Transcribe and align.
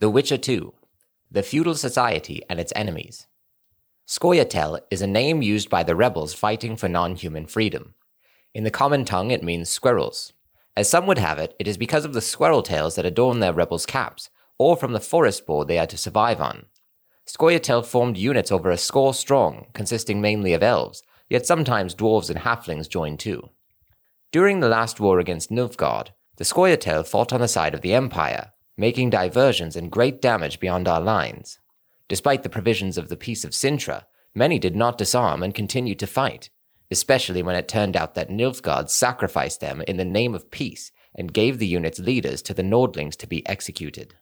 The 0.00 0.08
Witcher 0.08 0.38
2 0.38 0.72
The 1.30 1.42
Feudal 1.42 1.74
Society 1.74 2.40
and 2.48 2.58
Its 2.58 2.72
Enemies. 2.74 3.26
Scoia'tael 4.08 4.80
is 4.90 5.02
a 5.02 5.06
name 5.06 5.42
used 5.42 5.68
by 5.68 5.82
the 5.82 5.94
rebels 5.94 6.32
fighting 6.32 6.74
for 6.74 6.88
non 6.88 7.16
human 7.16 7.44
freedom. 7.44 7.92
In 8.54 8.64
the 8.64 8.70
common 8.70 9.04
tongue, 9.04 9.30
it 9.30 9.42
means 9.42 9.68
squirrels. 9.68 10.32
As 10.74 10.88
some 10.88 11.06
would 11.06 11.18
have 11.18 11.38
it, 11.38 11.54
it 11.58 11.68
is 11.68 11.76
because 11.76 12.06
of 12.06 12.14
the 12.14 12.22
squirrel 12.22 12.62
tails 12.62 12.94
that 12.94 13.04
adorn 13.04 13.40
their 13.40 13.52
rebels' 13.52 13.84
caps, 13.84 14.30
or 14.56 14.74
from 14.74 14.94
the 14.94 15.00
forest 15.00 15.44
board 15.44 15.68
they 15.68 15.78
are 15.78 15.86
to 15.88 15.98
survive 15.98 16.40
on. 16.40 16.64
Scoia'tael 17.26 17.84
formed 17.84 18.16
units 18.16 18.50
over 18.50 18.70
a 18.70 18.78
score 18.78 19.12
strong, 19.12 19.66
consisting 19.74 20.22
mainly 20.22 20.54
of 20.54 20.62
elves, 20.62 21.02
yet 21.28 21.44
sometimes 21.44 21.94
dwarves 21.94 22.30
and 22.30 22.38
halflings 22.38 22.88
joined 22.88 23.20
too. 23.20 23.50
During 24.32 24.60
the 24.60 24.68
last 24.70 24.98
war 24.98 25.18
against 25.18 25.50
Nilfgaard, 25.50 26.12
the 26.38 26.44
Scoia'tael 26.44 27.06
fought 27.06 27.34
on 27.34 27.42
the 27.42 27.48
side 27.48 27.74
of 27.74 27.82
the 27.82 27.92
Empire, 27.92 28.52
making 28.80 29.10
diversions 29.10 29.76
and 29.76 29.92
great 29.92 30.22
damage 30.22 30.58
beyond 30.58 30.88
our 30.88 31.02
lines. 31.02 31.58
Despite 32.08 32.42
the 32.42 32.48
provisions 32.48 32.96
of 32.96 33.10
the 33.10 33.16
Peace 33.16 33.44
of 33.44 33.50
Cintra, 33.50 34.06
many 34.34 34.58
did 34.58 34.74
not 34.74 34.96
disarm 34.96 35.42
and 35.42 35.54
continued 35.54 35.98
to 35.98 36.06
fight, 36.06 36.48
especially 36.90 37.42
when 37.42 37.56
it 37.56 37.68
turned 37.68 37.94
out 37.94 38.14
that 38.14 38.30
Nilfgaard 38.30 38.88
sacrificed 38.88 39.60
them 39.60 39.82
in 39.86 39.98
the 39.98 40.04
name 40.06 40.34
of 40.34 40.50
peace 40.50 40.92
and 41.14 41.34
gave 41.34 41.58
the 41.58 41.66
unit's 41.66 41.98
leaders 41.98 42.40
to 42.40 42.54
the 42.54 42.62
Nordlings 42.62 43.16
to 43.16 43.26
be 43.26 43.46
executed. 43.46 44.14